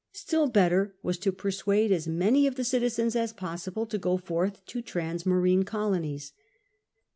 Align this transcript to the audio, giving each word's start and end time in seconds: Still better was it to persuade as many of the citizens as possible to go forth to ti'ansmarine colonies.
Still 0.13 0.47
better 0.49 0.95
was 1.03 1.17
it 1.17 1.21
to 1.21 1.31
persuade 1.31 1.91
as 1.91 2.07
many 2.07 2.47
of 2.47 2.55
the 2.55 2.63
citizens 2.63 3.15
as 3.15 3.31
possible 3.33 3.85
to 3.85 3.99
go 3.99 4.17
forth 4.17 4.65
to 4.65 4.81
ti'ansmarine 4.81 5.63
colonies. 5.63 6.33